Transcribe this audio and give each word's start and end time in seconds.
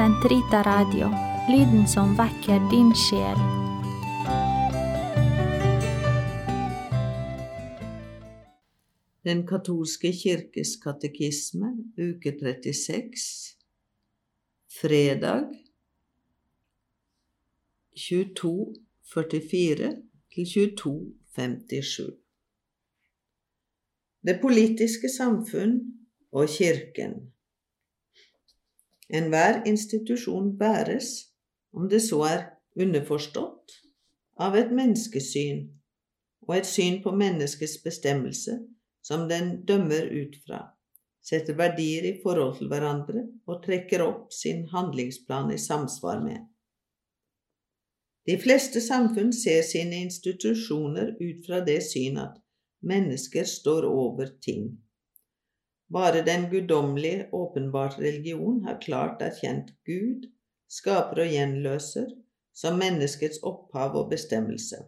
Sentrita 0.00 0.62
Radio, 0.62 1.08
lyden 1.52 1.88
som 1.88 2.14
vekker 2.16 2.60
din 2.70 2.88
sjel. 2.96 3.40
Den 9.28 9.42
katolske 9.50 10.08
kirkes 10.16 10.78
katekisme, 10.80 11.74
uke 12.00 12.32
36, 12.32 13.26
fredag 14.80 15.52
22.44 17.92 19.90
til 20.32 20.44
22.57. 20.54 22.08
Det 24.24 24.38
politiske 24.40 25.12
samfunn 25.12 25.76
og 26.32 26.48
Kirken. 26.56 27.20
Enhver 29.10 29.62
institusjon 29.66 30.52
bæres, 30.58 31.30
om 31.72 31.88
det 31.88 32.02
så 32.04 32.20
er 32.28 32.42
underforstått, 32.78 33.72
av 34.40 34.54
et 34.56 34.70
menneskesyn 34.72 35.64
og 36.46 36.54
et 36.56 36.68
syn 36.68 37.00
på 37.02 37.12
menneskets 37.12 37.80
bestemmelse 37.84 38.56
som 39.04 39.26
den 39.28 39.64
dømmer 39.66 40.06
ut 40.14 40.36
fra, 40.46 40.60
setter 41.22 41.58
verdier 41.58 42.06
i 42.08 42.14
forhold 42.22 42.56
til 42.58 42.70
hverandre 42.70 43.26
og 43.50 43.64
trekker 43.64 44.04
opp 44.04 44.30
sin 44.32 44.64
handlingsplan 44.72 45.52
i 45.54 45.58
samsvar 45.58 46.22
med. 46.24 46.46
De 48.28 48.36
fleste 48.38 48.80
samfunn 48.84 49.32
ser 49.34 49.62
sine 49.66 50.04
institusjoner 50.04 51.16
ut 51.20 51.46
fra 51.46 51.60
det 51.66 51.80
syn 51.82 52.20
at 52.20 52.38
mennesker 52.86 53.48
står 53.48 53.88
over 53.88 54.30
ting. 54.44 54.76
Bare 55.90 56.22
den 56.26 56.46
guddommelige, 56.50 57.28
åpenbart 57.32 57.98
religion 57.98 58.62
har 58.64 58.80
klart 58.82 59.22
erkjent 59.22 59.72
Gud, 59.86 60.28
skaper 60.70 61.24
og 61.24 61.32
gjenløser, 61.34 62.12
som 62.54 62.78
menneskets 62.78 63.42
opphav 63.42 63.96
og 63.98 64.10
bestemmelse. 64.10 64.84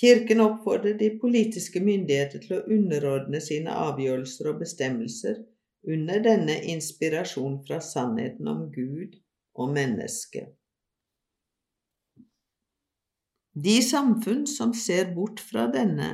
Kirken 0.00 0.40
oppfordrer 0.40 0.96
de 0.98 1.10
politiske 1.20 1.80
myndigheter 1.82 2.40
til 2.44 2.56
å 2.56 2.64
underordne 2.72 3.40
sine 3.42 3.74
avgjørelser 3.74 4.52
og 4.52 4.62
bestemmelser 4.62 5.42
under 5.88 6.22
denne 6.24 6.56
inspirasjon 6.72 7.58
fra 7.66 7.80
sannheten 7.84 8.48
om 8.48 8.68
Gud 8.72 9.18
og 9.58 9.74
mennesket. 9.74 10.54
De 13.64 13.80
samfunn 13.82 14.46
som 14.46 14.72
ser 14.76 15.10
bort 15.14 15.40
fra 15.42 15.66
denne 15.74 16.12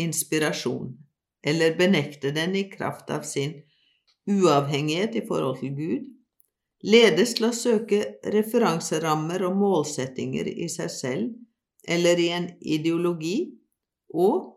inspirasjon, 0.00 0.90
eller 1.42 1.76
benekte 1.78 2.30
den 2.30 2.56
i 2.56 2.68
kraft 2.70 3.10
av 3.10 3.26
sin 3.26 3.58
uavhengighet 4.30 5.16
i 5.18 5.24
forhold 5.26 5.58
til 5.60 5.74
Gud, 5.76 6.10
ledes 6.86 7.34
til 7.38 7.48
å 7.48 7.54
søke 7.54 8.00
referanserammer 8.34 9.44
og 9.46 9.58
målsettinger 9.58 10.48
i 10.52 10.68
seg 10.70 10.90
selv 10.94 11.88
eller 11.88 12.18
i 12.22 12.28
en 12.34 12.48
ideologi, 12.60 13.36
og 14.14 14.52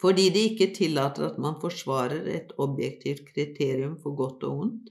fordi 0.00 0.28
de 0.32 0.42
ikke 0.50 0.74
tillater 0.76 1.30
at 1.30 1.38
man 1.40 1.56
forsvarer 1.60 2.28
et 2.28 2.52
objektivt 2.60 3.30
kriterium 3.32 3.96
for 4.02 4.16
godt 4.18 4.44
og 4.44 4.62
ondt, 4.66 4.90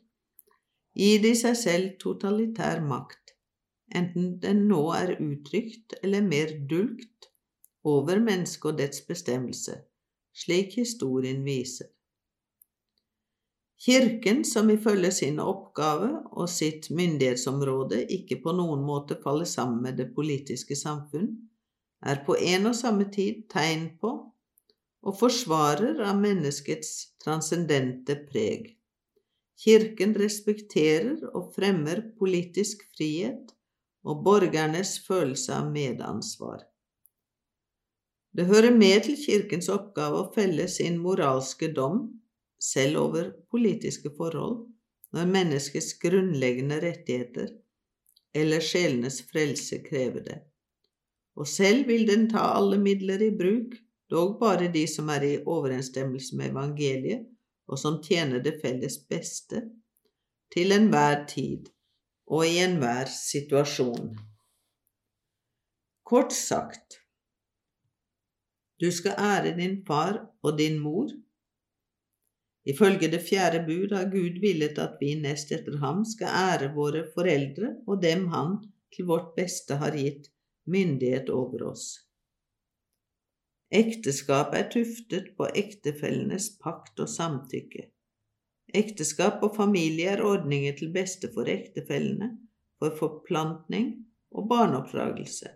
gir 0.98 1.22
de 1.22 1.36
seg 1.38 1.58
selv 1.60 1.98
totalitær 2.02 2.82
makt, 2.82 3.36
enten 3.94 4.40
den 4.42 4.66
nå 4.70 4.82
er 4.98 5.18
uttrykt 5.20 6.00
eller 6.02 6.26
mer 6.26 6.56
dulgt, 6.70 7.30
over 7.86 8.18
mennesket 8.18 8.72
og 8.72 8.80
dets 8.80 9.04
bestemmelse, 9.06 9.76
slik 10.36 10.76
historien 10.80 11.44
viser. 11.46 11.88
Kirken, 13.86 14.46
som 14.46 14.70
ifølge 14.72 15.12
sin 15.12 15.40
oppgave 15.40 16.10
og 16.32 16.48
sitt 16.50 16.88
myndighetsområde 16.96 18.06
ikke 18.18 18.40
på 18.44 18.54
noen 18.56 18.86
måte 18.88 19.18
faller 19.22 19.48
sammen 19.50 19.84
med 19.84 20.00
det 20.00 20.08
politiske 20.16 20.78
samfunn, 20.80 21.28
er 22.06 22.24
på 22.26 22.38
en 22.40 22.72
og 22.72 22.78
samme 22.78 23.10
tid 23.12 23.44
tegn 23.52 23.90
på 24.02 24.14
og 25.06 25.18
forsvarer 25.20 26.00
av 26.02 26.18
menneskets 26.18 26.92
transcendente 27.22 28.18
preg. 28.30 28.72
Kirken 29.62 30.16
respekterer 30.18 31.20
og 31.32 31.52
fremmer 31.56 32.02
politisk 32.20 32.82
frihet 32.98 33.54
og 34.06 34.24
borgernes 34.26 34.98
følelse 35.06 35.54
av 35.56 35.70
medansvar. 35.72 36.66
Det 38.36 38.46
hører 38.50 38.74
med 38.76 39.06
til 39.06 39.16
Kirkens 39.16 39.70
oppgave 39.72 40.18
å 40.20 40.32
felle 40.36 40.66
sin 40.68 40.98
moralske 41.00 41.70
dom, 41.76 42.02
selv 42.60 43.00
over 43.00 43.30
politiske 43.52 44.12
forhold, 44.18 44.66
når 45.16 45.30
menneskets 45.32 45.94
grunnleggende 46.02 46.82
rettigheter 46.84 47.54
eller 48.36 48.60
sjelenes 48.60 49.22
frelse 49.30 49.80
krever 49.86 50.26
det. 50.26 50.38
Og 51.40 51.48
selv 51.48 51.88
vil 51.88 52.04
den 52.10 52.28
ta 52.32 52.44
alle 52.58 52.80
midler 52.82 53.24
i 53.24 53.32
bruk, 53.32 53.78
dog 54.12 54.36
bare 54.42 54.68
de 54.74 54.84
som 54.92 55.08
er 55.16 55.24
i 55.24 55.38
overensstemmelse 55.40 56.36
med 56.36 56.52
evangeliet, 56.52 57.24
og 57.72 57.80
som 57.80 58.02
tjener 58.04 58.44
det 58.44 58.58
felles 58.60 59.00
beste, 59.08 59.64
til 60.52 60.76
enhver 60.76 61.24
tid 61.32 61.72
og 62.28 62.44
i 62.46 62.60
enhver 62.62 63.08
situasjon. 63.12 64.12
Kort 66.06 66.36
sagt, 66.36 67.00
du 68.82 68.92
skal 68.92 69.16
ære 69.20 69.56
din 69.58 69.80
far 69.88 70.20
og 70.44 70.58
din 70.58 70.80
mor. 70.80 71.12
Ifølge 72.66 73.12
det 73.12 73.22
fjerde 73.30 73.62
bud 73.68 73.94
har 73.94 74.10
Gud 74.12 74.40
villet 74.42 74.80
at 74.82 74.98
vi 75.02 75.14
nest 75.22 75.52
etter 75.54 75.78
ham 75.84 76.02
skal 76.06 76.34
ære 76.34 76.72
våre 76.76 77.06
foreldre 77.14 77.76
og 77.88 78.02
dem 78.02 78.28
han 78.34 78.58
til 78.96 79.08
vårt 79.12 79.36
beste 79.38 79.78
har 79.82 79.96
gitt 79.96 80.32
myndighet 80.66 81.30
over 81.30 81.70
oss. 81.72 81.86
Ekteskap 83.76 84.54
er 84.56 84.70
tuftet 84.72 85.34
på 85.38 85.48
ektefellenes 85.62 86.52
pakt 86.62 87.00
og 87.04 87.10
samtykke. 87.12 87.90
Ekteskap 88.76 89.44
og 89.46 89.56
familie 89.58 90.14
er 90.16 90.24
ordninger 90.26 90.76
til 90.78 90.92
beste 90.94 91.32
for 91.34 91.50
ektefellene, 91.50 92.32
for 92.80 92.96
forplantning 93.00 93.92
og 94.36 94.50
barneoppdragelse. 94.50 95.55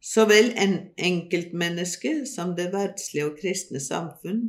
Så 0.00 0.26
vel 0.30 0.52
en 0.56 0.76
enkeltmenneske 0.96 2.22
som 2.26 2.54
det 2.58 2.70
verdslige 2.72 3.26
og 3.26 3.38
kristne 3.40 3.80
samfunn 3.82 4.44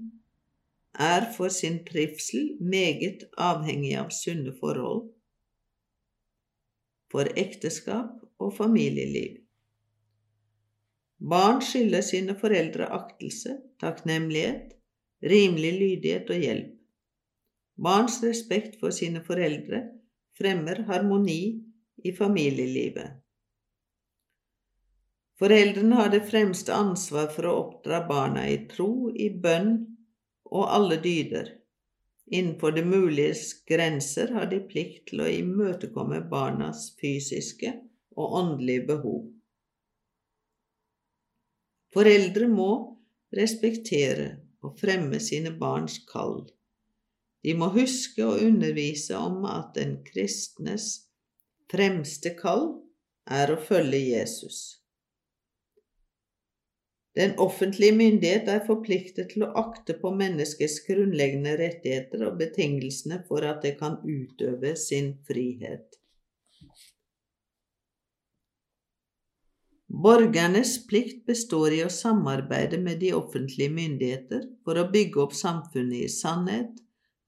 er 0.93 1.25
for 1.35 1.49
sin 1.53 1.79
trivsel 1.87 2.51
meget 2.61 3.25
avhengig 3.37 3.95
av 3.97 4.11
sunne 4.13 4.53
forhold 4.59 5.07
for 7.09 7.29
ekteskap 7.41 8.19
og 8.39 8.53
familieliv. 8.57 9.39
Barn 11.19 11.63
skylder 11.65 12.03
sine 12.05 12.35
foreldre 12.39 12.85
aktelse, 12.95 13.57
takknemlighet, 13.81 14.75
rimelig 15.25 15.73
lydighet 15.79 16.29
og 16.29 16.45
hjelp. 16.45 16.75
Barns 17.79 18.19
respekt 18.23 18.77
for 18.79 18.93
sine 18.95 19.23
foreldre 19.25 19.81
fremmer 20.37 20.83
harmoni 20.87 21.41
i 22.05 22.13
familielivet. 22.15 23.18
Foreldrene 25.39 25.95
har 25.95 26.09
det 26.11 26.25
fremste 26.27 26.73
ansvar 26.75 27.29
for 27.31 27.47
å 27.47 27.55
oppdra 27.61 28.01
barna 28.07 28.43
i 28.51 28.57
tro, 28.67 29.07
i 29.15 29.29
bønn 29.31 29.71
og 30.51 30.65
alle 30.67 30.97
dyder. 30.99 31.53
Innenfor 32.29 32.75
det 32.75 32.83
muliges 32.85 33.53
grenser 33.69 34.33
har 34.35 34.49
de 34.51 34.59
plikt 34.59 35.07
til 35.09 35.23
å 35.23 35.29
imøtekomme 35.31 36.19
barnas 36.29 36.89
fysiske 36.99 37.71
og 38.19 38.35
åndelige 38.41 38.85
behov. 38.91 39.21
Foreldre 41.95 42.49
må 42.51 42.71
respektere 43.33 44.27
og 44.61 44.75
fremme 44.81 45.21
sine 45.23 45.53
barns 45.57 45.97
kall. 46.11 46.43
De 47.41 47.55
må 47.55 47.71
huske 47.73 48.25
å 48.27 48.35
undervise 48.43 49.15
om 49.17 49.45
at 49.47 49.71
den 49.79 50.01
kristnes 50.03 50.89
fremste 51.71 52.35
kall 52.37 52.67
er 53.25 53.55
å 53.55 53.61
følge 53.63 54.03
Jesus. 54.03 54.78
Den 57.17 57.33
offentlige 57.41 57.95
myndighet 57.97 58.49
er 58.53 58.65
forpliktet 58.67 59.31
til 59.31 59.45
å 59.45 59.53
akte 59.57 59.95
på 60.01 60.11
menneskets 60.15 60.77
grunnleggende 60.85 61.55
rettigheter 61.57 62.27
og 62.27 62.37
betingelsene 62.41 63.23
for 63.27 63.45
at 63.49 63.63
det 63.65 63.77
kan 63.79 63.97
utøve 64.05 64.75
sin 64.77 65.15
frihet. 65.27 65.97
Borgernes 69.89 70.75
plikt 70.87 71.25
består 71.25 71.73
i 71.73 71.81
å 71.81 71.89
samarbeide 71.89 72.77
med 72.77 73.01
de 73.01 73.09
offentlige 73.17 73.73
myndigheter 73.73 74.45
for 74.63 74.77
å 74.77 74.85
bygge 74.93 75.23
opp 75.23 75.33
samfunnet 75.33 76.05
i 76.05 76.11
sannhet, 76.13 76.77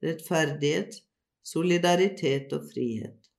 rettferdighet, 0.05 1.01
solidaritet 1.41 2.53
og 2.53 2.69
frihet. 2.69 3.30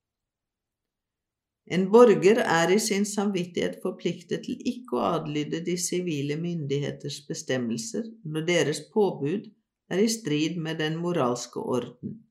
En 1.71 1.87
borger 1.91 2.41
er 2.43 2.73
i 2.75 2.79
sin 2.83 3.05
samvittighet 3.07 3.79
forpliktet 3.83 4.43
til 4.47 4.59
ikke 4.67 4.99
å 4.99 5.05
adlyde 5.21 5.61
de 5.67 5.77
sivile 5.79 6.37
myndigheters 6.41 7.21
bestemmelser 7.29 8.09
når 8.25 8.47
deres 8.49 8.81
påbud 8.95 9.47
er 9.93 10.03
i 10.03 10.09
strid 10.11 10.59
med 10.59 10.81
den 10.83 10.99
moralske 10.99 11.61
orden, 11.61 12.25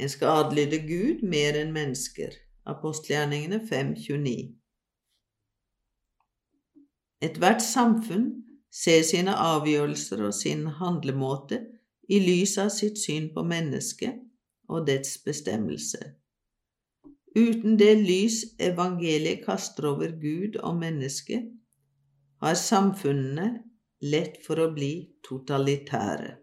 En 0.00 0.08
skal 0.08 0.44
adlyde 0.44 0.78
Gud 0.88 1.22
mer 1.22 1.56
enn 1.60 1.72
mennesker. 1.72 2.32
Apostelgjerningene 2.64 3.58
5.29. 3.68 4.54
Ethvert 7.20 7.60
samfunn 7.60 8.30
ser 8.72 9.02
sine 9.04 9.34
avgjørelser 9.36 10.22
og 10.24 10.32
sin 10.36 10.64
handlemåte 10.80 11.60
i 12.08 12.20
lys 12.22 12.56
av 12.62 12.70
sitt 12.72 12.96
syn 13.00 13.28
på 13.34 13.44
mennesket 13.44 14.16
og 14.72 14.86
dets 14.88 15.18
bestemmelse. 15.26 16.00
Uten 17.36 17.76
det 17.78 17.92
lys 18.02 18.42
evangeliet 18.58 19.44
kaster 19.44 19.86
over 19.92 20.10
Gud 20.18 20.58
og 20.58 20.80
mennesket, 20.80 21.46
har 22.42 22.56
samfunnene 22.58 23.52
lett 24.02 24.40
for 24.42 24.58
å 24.58 24.70
bli 24.74 24.92
totalitære. 25.26 26.39